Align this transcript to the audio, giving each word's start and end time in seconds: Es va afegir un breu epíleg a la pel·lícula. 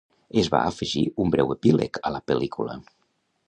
Es 0.41 0.47
va 0.53 0.61
afegir 0.69 1.03
un 1.25 1.35
breu 1.37 1.53
epíleg 1.57 2.03
a 2.11 2.15
la 2.17 2.25
pel·lícula. 2.33 2.83